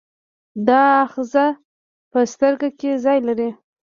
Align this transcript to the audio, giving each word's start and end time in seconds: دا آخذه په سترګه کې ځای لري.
دا 0.67 0.81
آخذه 1.03 1.45
په 2.11 2.19
سترګه 2.33 2.69
کې 2.79 2.91
ځای 3.05 3.19
لري. 3.27 3.49